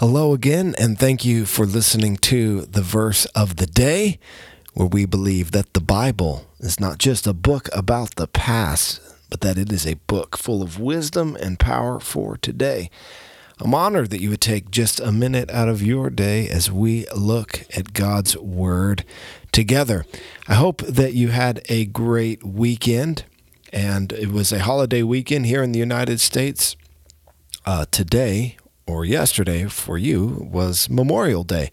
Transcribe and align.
Hello 0.00 0.32
again, 0.32 0.74
and 0.78 0.98
thank 0.98 1.26
you 1.26 1.44
for 1.44 1.66
listening 1.66 2.16
to 2.16 2.62
the 2.62 2.80
verse 2.80 3.26
of 3.34 3.56
the 3.56 3.66
day, 3.66 4.18
where 4.72 4.88
we 4.88 5.04
believe 5.04 5.50
that 5.50 5.74
the 5.74 5.80
Bible 5.82 6.46
is 6.58 6.80
not 6.80 6.96
just 6.96 7.26
a 7.26 7.34
book 7.34 7.68
about 7.74 8.14
the 8.14 8.26
past, 8.26 8.98
but 9.28 9.42
that 9.42 9.58
it 9.58 9.70
is 9.70 9.86
a 9.86 10.00
book 10.06 10.38
full 10.38 10.62
of 10.62 10.80
wisdom 10.80 11.36
and 11.38 11.58
power 11.58 12.00
for 12.00 12.38
today. 12.38 12.88
I'm 13.58 13.74
honored 13.74 14.08
that 14.08 14.22
you 14.22 14.30
would 14.30 14.40
take 14.40 14.70
just 14.70 15.00
a 15.00 15.12
minute 15.12 15.50
out 15.50 15.68
of 15.68 15.82
your 15.82 16.08
day 16.08 16.48
as 16.48 16.72
we 16.72 17.04
look 17.14 17.66
at 17.76 17.92
God's 17.92 18.38
Word 18.38 19.04
together. 19.52 20.06
I 20.48 20.54
hope 20.54 20.78
that 20.78 21.12
you 21.12 21.28
had 21.28 21.60
a 21.68 21.84
great 21.84 22.42
weekend, 22.42 23.24
and 23.70 24.14
it 24.14 24.30
was 24.30 24.50
a 24.50 24.60
holiday 24.60 25.02
weekend 25.02 25.44
here 25.44 25.62
in 25.62 25.72
the 25.72 25.78
United 25.78 26.20
States. 26.20 26.74
Uh, 27.66 27.84
today, 27.90 28.56
or 28.90 29.04
yesterday 29.04 29.64
for 29.66 29.96
you 29.96 30.48
was 30.50 30.90
Memorial 30.90 31.44
Day. 31.44 31.70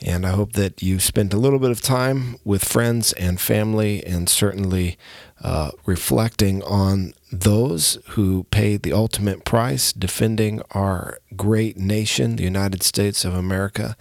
And 0.00 0.26
I 0.26 0.30
hope 0.30 0.52
that 0.52 0.82
you 0.82 1.00
spent 1.00 1.32
a 1.32 1.38
little 1.38 1.58
bit 1.58 1.70
of 1.70 1.80
time 1.80 2.36
with 2.44 2.64
friends 2.64 3.12
and 3.14 3.40
family 3.40 4.04
and 4.04 4.28
certainly 4.28 4.98
uh, 5.42 5.70
reflecting 5.86 6.62
on 6.62 7.14
those 7.32 7.98
who 8.10 8.44
paid 8.44 8.82
the 8.82 8.92
ultimate 8.92 9.44
price 9.44 9.92
defending 9.92 10.60
our 10.72 11.18
great 11.34 11.78
nation, 11.78 12.36
the 12.36 12.44
United 12.44 12.82
States 12.82 13.24
of 13.24 13.34
America, 13.34 13.96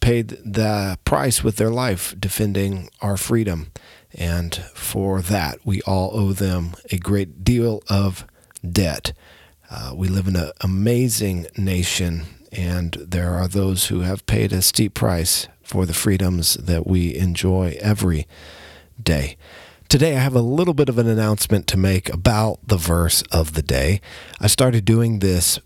paid 0.00 0.28
the 0.44 0.98
price 1.04 1.42
with 1.42 1.56
their 1.56 1.70
life 1.70 2.14
defending 2.18 2.88
our 3.00 3.16
freedom. 3.16 3.72
And 4.14 4.54
for 4.74 5.20
that, 5.20 5.58
we 5.64 5.82
all 5.82 6.10
owe 6.14 6.32
them 6.32 6.74
a 6.92 6.98
great 6.98 7.42
deal 7.42 7.82
of 7.88 8.24
debt. 8.62 9.12
Uh, 9.76 9.92
we 9.92 10.06
live 10.06 10.28
in 10.28 10.36
an 10.36 10.52
amazing 10.60 11.48
nation, 11.56 12.22
and 12.52 12.92
there 12.92 13.30
are 13.30 13.48
those 13.48 13.88
who 13.88 14.02
have 14.02 14.24
paid 14.26 14.52
a 14.52 14.62
steep 14.62 14.94
price 14.94 15.48
for 15.64 15.84
the 15.84 15.92
freedoms 15.92 16.54
that 16.54 16.86
we 16.86 17.16
enjoy 17.16 17.76
every 17.80 18.28
day. 19.02 19.36
Today, 19.88 20.14
I 20.16 20.20
have 20.20 20.36
a 20.36 20.40
little 20.40 20.74
bit 20.74 20.88
of 20.88 20.96
an 20.96 21.08
announcement 21.08 21.66
to 21.68 21.76
make 21.76 22.08
about 22.10 22.60
the 22.64 22.76
verse 22.76 23.22
of 23.32 23.54
the 23.54 23.62
day. 23.62 24.00
I 24.40 24.46
started 24.46 24.84
doing 24.84 25.18
this 25.18 25.58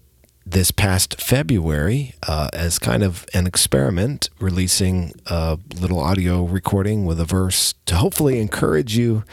this 0.47 0.71
past 0.71 1.21
February 1.21 2.15
uh, 2.27 2.49
as 2.55 2.79
kind 2.79 3.03
of 3.03 3.27
an 3.35 3.47
experiment, 3.47 4.31
releasing 4.41 5.13
a 5.27 5.59
little 5.79 6.01
audio 6.01 6.45
recording 6.45 7.05
with 7.05 7.21
a 7.21 7.27
verse 7.27 7.75
to 7.85 7.97
hopefully 7.97 8.41
encourage 8.41 8.97
you 8.97 9.25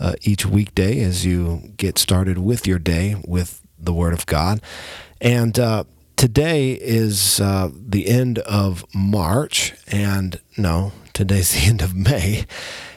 uh, 0.00 0.14
each 0.22 0.46
weekday 0.46 1.00
as 1.00 1.26
you 1.26 1.74
get 1.76 1.98
started 1.98 2.38
with 2.38 2.66
your 2.66 2.78
day 2.78 3.16
with 3.26 3.61
the 3.84 3.92
Word 3.92 4.12
of 4.12 4.26
God. 4.26 4.60
And 5.20 5.58
uh, 5.58 5.84
today 6.16 6.72
is 6.72 7.40
uh, 7.40 7.70
the 7.74 8.08
end 8.08 8.38
of 8.40 8.84
March, 8.94 9.74
and 9.90 10.40
no, 10.56 10.92
today's 11.12 11.52
the 11.52 11.68
end 11.68 11.82
of 11.82 11.94
May. 11.94 12.46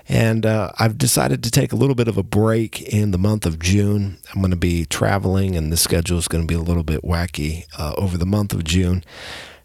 And 0.08 0.46
uh, 0.46 0.72
I've 0.78 1.00
decided 1.00 1.44
to 1.44 1.52
take 1.52 1.72
a 1.72 1.76
little 1.76 1.96
bit 1.96 2.08
of 2.08 2.18
a 2.18 2.24
break 2.24 2.82
in 2.82 3.10
the 3.10 3.18
month 3.18 3.46
of 3.46 3.58
June. 3.58 4.20
I'm 4.34 4.42
going 4.42 4.52
to 4.52 4.58
be 4.58 4.86
traveling, 4.86 5.56
and 5.56 5.72
the 5.72 5.78
schedule 5.78 6.20
is 6.20 6.28
going 6.28 6.44
to 6.44 6.48
be 6.48 6.60
a 6.60 6.64
little 6.64 6.84
bit 6.84 7.02
wacky 7.02 7.66
uh, 7.78 7.96
over 7.98 8.18
the 8.18 8.26
month 8.26 8.54
of 8.54 8.64
June. 8.64 9.04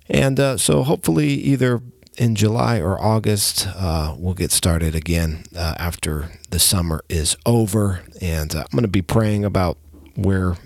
And 0.08 0.40
uh, 0.40 0.56
so 0.56 0.82
hopefully, 0.82 1.28
either 1.28 1.82
in 2.16 2.34
July 2.34 2.80
or 2.80 3.00
August, 3.00 3.66
uh, 3.76 4.14
we'll 4.18 4.34
get 4.34 4.50
started 4.50 4.94
again 4.94 5.44
uh, 5.56 5.74
after 5.78 6.30
the 6.50 6.58
summer 6.58 7.02
is 7.08 7.36
over. 7.44 8.02
And 8.20 8.54
uh, 8.54 8.60
I'm 8.60 8.72
going 8.72 8.82
to 8.82 8.88
be 8.88 9.02
praying 9.02 9.44
about 9.44 9.78
where 10.16 10.56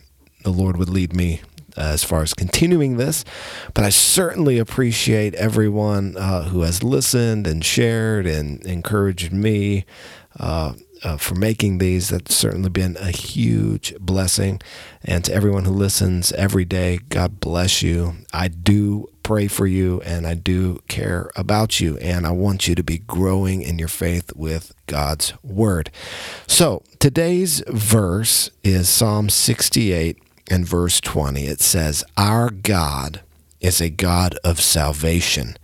the 0.45 0.53
Lord 0.53 0.77
would 0.77 0.89
lead 0.89 1.13
me 1.13 1.41
uh, 1.77 1.81
as 1.81 2.05
far 2.05 2.23
as 2.23 2.35
continuing 2.35 2.97
this. 2.97 3.25
But 3.75 3.85
I 3.85 3.91
certainly 3.91 4.59
appreciate 4.59 5.35
everyone 5.35 6.17
uh, 6.17 6.45
who 6.45 6.63
has 6.63 6.85
listened 6.85 7.47
and 7.47 7.65
shared 7.65 8.27
and 8.27 8.65
encouraged 8.65 9.33
me 9.33 9.85
uh, 10.39 10.75
uh, 11.03 11.17
for 11.17 11.35
making 11.35 11.79
these. 11.79 12.09
That's 12.11 12.35
certainly 12.35 12.71
been 12.71 12.97
a 12.99 13.11
huge 13.11 13.95
blessing. 13.99 14.61
And 15.05 15.25
to 15.25 15.35
everyone 15.35 15.65
who 15.65 15.73
listens 15.73 16.33
every 16.33 16.65
day, 16.65 17.01
God 17.09 17.41
bless 17.41 17.83
you. 17.83 18.15
I 18.33 18.49
do 18.49 19.09
pray 19.23 19.49
for 19.49 19.67
you 19.67 20.03
and 20.03 20.27
I 20.27 20.35
do 20.35 20.81
care 20.87 21.31
about 21.35 21.81
you. 21.81 21.97
And 21.99 22.27
I 22.27 22.31
want 22.31 22.69
you 22.69 22.75
to 22.75 22.83
be 22.83 22.99
growing 22.99 23.63
in 23.63 23.79
your 23.79 23.89
faith 23.89 24.31
with 24.37 24.75
God's 24.87 25.33
word. 25.43 25.91
So 26.47 26.83
today's 27.01 27.63
verse 27.67 28.51
is 28.63 28.89
Psalm 28.89 29.29
68 29.31 30.19
and 30.51 30.67
verse 30.67 31.01
20, 31.01 31.47
it 31.47 31.61
says, 31.61 32.05
Our 32.17 32.51
God 32.51 33.23
is 33.61 33.81
a 33.81 33.91
God 33.91 34.37
of 34.45 34.61
salvation, 34.61 35.57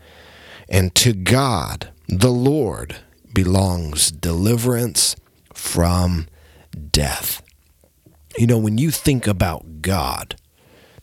and 0.68 0.94
to 0.96 1.12
God, 1.12 1.90
the 2.08 2.30
Lord, 2.30 2.96
belongs 3.32 4.10
deliverance 4.10 5.16
from 5.52 6.26
death. 6.90 7.42
You 8.38 8.46
know, 8.46 8.58
when 8.58 8.78
you 8.78 8.90
think 8.90 9.26
about 9.26 9.82
God, 9.82 10.36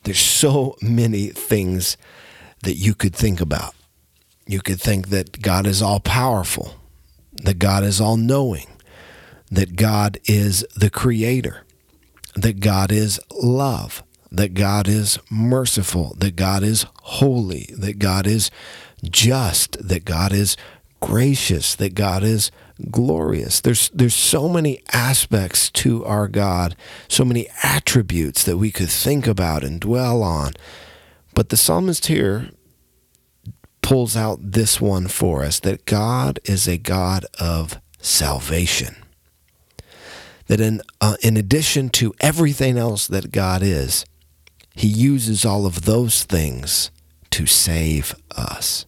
there's 0.03 0.19
so 0.19 0.75
many 0.81 1.27
things 1.27 1.97
that 2.63 2.75
you 2.75 2.95
could 2.95 3.15
think 3.15 3.41
about. 3.41 3.75
You 4.47 4.61
could 4.61 4.81
think 4.81 5.09
that 5.09 5.41
God 5.41 5.67
is 5.67 5.81
all 5.81 5.99
powerful, 5.99 6.75
that 7.33 7.59
God 7.59 7.83
is 7.83 7.99
all 7.99 8.17
knowing, 8.17 8.67
that 9.51 9.75
God 9.75 10.17
is 10.25 10.65
the 10.75 10.89
creator 10.89 11.63
that 12.37 12.59
God 12.59 12.91
is 12.91 13.19
love, 13.41 14.03
that 14.31 14.53
God 14.53 14.87
is 14.87 15.17
merciful, 15.29 16.15
that 16.19 16.35
God 16.35 16.61
is 16.61 16.85
holy, 17.01 17.73
that 17.77 17.97
God 17.97 18.27
is 18.27 18.51
just, 19.03 19.75
that 19.85 20.05
God 20.05 20.31
is 20.31 20.55
gracious, 20.99 21.73
that 21.75 21.95
God 21.95 22.23
is 22.23 22.51
glorious. 22.91 23.59
There's 23.59 23.89
there's 23.89 24.13
so 24.13 24.47
many 24.47 24.83
aspects 24.93 25.71
to 25.71 26.05
our 26.05 26.27
God, 26.27 26.75
so 27.07 27.25
many 27.25 27.47
attributes 27.63 28.43
that 28.43 28.57
we 28.57 28.71
could 28.71 28.89
think 28.89 29.25
about 29.25 29.63
and 29.63 29.79
dwell 29.79 30.21
on. 30.21 30.53
But 31.33 31.49
the 31.49 31.57
psalmist 31.57 32.05
here 32.05 32.51
pulls 33.81 34.15
out 34.15 34.39
this 34.41 34.79
one 34.79 35.07
for 35.07 35.43
us 35.43 35.59
that 35.61 35.85
God 35.85 36.39
is 36.43 36.67
a 36.67 36.77
God 36.77 37.25
of 37.39 37.79
salvation 37.99 39.06
that 40.47 40.59
in, 40.59 40.81
uh, 40.99 41.17
in 41.21 41.37
addition 41.37 41.89
to 41.89 42.13
everything 42.19 42.77
else 42.77 43.07
that 43.07 43.31
God 43.31 43.61
is, 43.61 44.05
He 44.75 44.87
uses 44.87 45.45
all 45.45 45.65
of 45.65 45.83
those 45.83 46.23
things 46.23 46.91
to 47.31 47.45
save 47.45 48.15
us. 48.35 48.85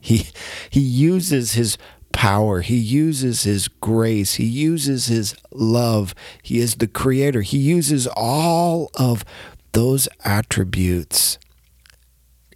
He, 0.00 0.28
he 0.68 0.80
uses 0.80 1.52
His 1.52 1.78
power, 2.12 2.60
He 2.60 2.76
uses 2.76 3.44
His 3.44 3.68
grace, 3.68 4.34
He 4.34 4.44
uses 4.44 5.06
His 5.06 5.34
love. 5.50 6.14
He 6.42 6.58
is 6.58 6.76
the 6.76 6.88
Creator. 6.88 7.42
He 7.42 7.58
uses 7.58 8.06
all 8.06 8.90
of 8.94 9.24
those 9.72 10.08
attributes 10.24 11.38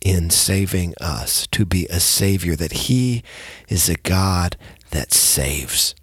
in 0.01 0.31
saving 0.31 0.95
us 1.01 1.47
to 1.49 1.65
be 1.65 1.87
a 1.87 2.01
Savior, 2.01 2.55
that 2.57 2.73
He 2.73 3.23
is 3.69 3.89
a 3.89 3.97
God 3.97 4.57
that 4.91 5.13
saves. 5.13 5.95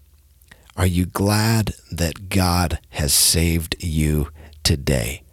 Are 0.77 0.85
you 0.85 1.05
glad 1.05 1.73
that 1.89 2.27
God 2.27 2.79
has 2.89 3.13
saved 3.13 3.81
you 3.81 4.27
today? 4.61 5.23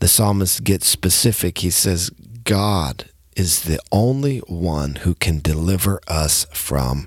The 0.00 0.08
psalmist 0.08 0.64
gets 0.64 0.86
specific. 0.86 1.58
He 1.58 1.68
says, 1.70 2.10
God 2.44 3.10
is 3.36 3.62
the 3.62 3.80
only 3.92 4.38
one 4.38 4.96
who 4.96 5.14
can 5.14 5.40
deliver 5.40 6.00
us 6.08 6.46
from 6.54 7.06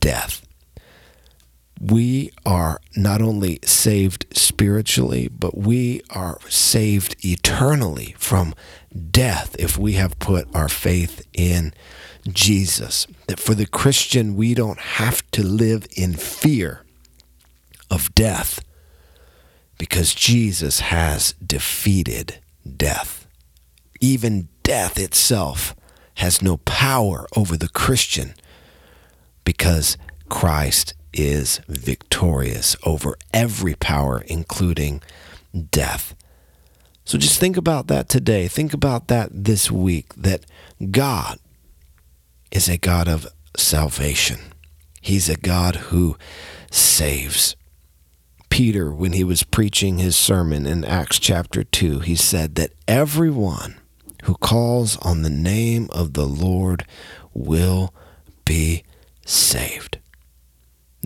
death. 0.00 0.45
We 1.88 2.32
are 2.44 2.80
not 2.96 3.22
only 3.22 3.60
saved 3.62 4.26
spiritually, 4.36 5.28
but 5.28 5.56
we 5.56 6.02
are 6.10 6.38
saved 6.48 7.14
eternally 7.24 8.16
from 8.18 8.56
death 9.12 9.54
if 9.60 9.78
we 9.78 9.92
have 9.92 10.18
put 10.18 10.48
our 10.52 10.68
faith 10.68 11.24
in 11.32 11.72
Jesus. 12.26 13.06
That 13.28 13.38
for 13.38 13.54
the 13.54 13.66
Christian, 13.66 14.34
we 14.34 14.52
don't 14.52 14.80
have 14.80 15.30
to 15.30 15.44
live 15.44 15.86
in 15.96 16.14
fear 16.14 16.82
of 17.88 18.12
death 18.16 18.58
because 19.78 20.12
Jesus 20.12 20.80
has 20.80 21.34
defeated 21.34 22.40
death. 22.76 23.28
Even 24.00 24.48
death 24.64 24.98
itself 24.98 25.76
has 26.14 26.42
no 26.42 26.56
power 26.56 27.28
over 27.36 27.56
the 27.56 27.68
Christian 27.68 28.34
because 29.44 29.96
Christ 30.28 30.94
is 31.16 31.60
victorious 31.66 32.76
over 32.84 33.16
every 33.32 33.74
power, 33.74 34.22
including 34.26 35.02
death. 35.70 36.14
So 37.04 37.18
just 37.18 37.40
think 37.40 37.56
about 37.56 37.86
that 37.86 38.08
today. 38.08 38.48
Think 38.48 38.74
about 38.74 39.08
that 39.08 39.30
this 39.32 39.70
week 39.70 40.14
that 40.14 40.44
God 40.90 41.38
is 42.50 42.68
a 42.68 42.76
God 42.76 43.08
of 43.08 43.26
salvation. 43.56 44.40
He's 45.00 45.28
a 45.28 45.36
God 45.36 45.76
who 45.76 46.16
saves. 46.70 47.56
Peter, 48.50 48.92
when 48.92 49.12
he 49.12 49.22
was 49.22 49.42
preaching 49.42 49.98
his 49.98 50.16
sermon 50.16 50.66
in 50.66 50.84
Acts 50.84 51.18
chapter 51.18 51.62
2, 51.62 52.00
he 52.00 52.16
said 52.16 52.54
that 52.56 52.72
everyone 52.88 53.76
who 54.24 54.34
calls 54.34 54.96
on 54.98 55.22
the 55.22 55.30
name 55.30 55.88
of 55.90 56.14
the 56.14 56.26
Lord 56.26 56.84
will 57.32 57.94
be 58.44 58.82
saved. 59.24 59.98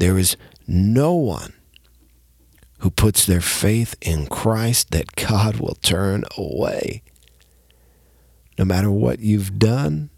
There 0.01 0.17
is 0.17 0.39
no 0.67 1.13
one 1.13 1.53
who 2.79 2.91
puts 2.91 3.27
their 3.27 3.43
faith 3.43 3.95
in 4.01 4.29
Christ 4.29 4.93
that 4.93 5.15
God 5.15 5.57
will 5.57 5.75
turn 5.83 6.25
away. 6.39 7.03
No 8.59 8.65
matter 8.65 8.91
what 8.91 9.19
you've 9.19 9.59
done, 9.59 10.09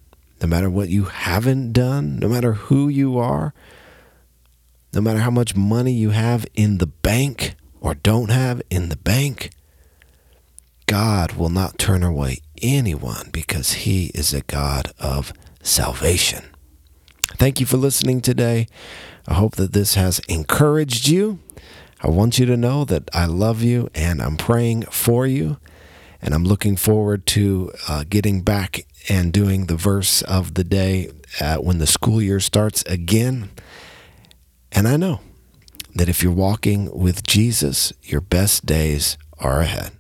no 0.41 0.47
matter 0.47 0.71
what 0.71 0.89
you 0.89 1.07
haven't 1.07 1.73
done, 1.73 2.21
no 2.21 2.29
matter 2.29 2.53
who 2.53 2.89
you 2.89 3.19
are, 3.19 3.55
no 4.95 5.01
matter 5.01 5.19
how 5.19 5.33
much 5.33 5.57
money 5.57 5.93
you 5.93 6.11
have 6.11 6.47
in 6.55 6.79
the 6.79 6.87
bank 6.87 7.57
or 7.81 7.97
don't 7.97 8.31
have 8.31 8.63
in 8.71 8.89
the 8.89 8.97
bank, 8.97 9.51
God 10.87 11.33
will 11.33 11.49
not 11.49 11.77
turn 11.77 12.05
away 12.05 12.39
anyone 12.63 13.31
because 13.33 13.73
He 13.73 14.13
is 14.15 14.33
a 14.33 14.43
God 14.43 14.93
of 15.01 15.33
salvation. 15.61 16.52
Thank 17.43 17.59
you 17.59 17.67
for 17.67 17.77
listening 17.77 18.21
today. 18.21 18.69
I 19.27 19.35
hope 19.35 19.57
that 19.57 19.73
this 19.73 19.95
has 19.95 20.21
encouraged 20.29 21.09
you. 21.09 21.41
I 22.01 22.09
want 22.09 22.39
you 22.39 22.47
to 22.47 22.57
know 22.57 22.85
that 22.85 23.11
I 23.13 23.27
love 23.27 23.65
you 23.65 23.89
and 23.97 24.23
I'm 24.23 24.37
praying 24.37 24.83
for 24.83 25.27
you. 25.27 25.57
And 26.21 26.35
I'm 26.35 26.45
looking 26.45 26.77
forward 26.77 27.27
to 27.27 27.73
uh, 27.89 28.05
getting 28.09 28.43
back 28.43 28.87
and 29.09 29.33
doing 29.33 29.67
the 29.67 29.75
verse 29.75 30.23
of 30.23 30.55
the 30.55 30.63
day 30.63 31.11
uh, 31.41 31.57
when 31.57 31.79
the 31.79 31.87
school 31.89 32.23
year 32.23 32.39
starts 32.39 32.85
again. 32.85 33.51
And 34.71 34.87
I 34.87 34.97
know 34.97 35.19
that 35.97 36.09
if 36.09 36.23
you're 36.23 36.31
walking 36.31 36.97
with 36.97 37.25
Jesus, 37.25 37.93
your 38.05 38.21
best 38.21 38.67
days 38.67 39.19
are 39.41 39.59
ahead. 39.63 39.91